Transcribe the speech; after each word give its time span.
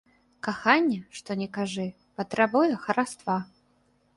Каханне, 0.45 0.95
што 1.17 1.31
ні 1.41 1.47
кажы, 1.57 1.85
патрабуе 2.21 2.71
хараства. 2.87 3.37